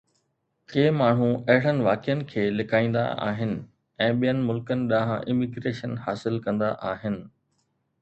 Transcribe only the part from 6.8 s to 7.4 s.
آهن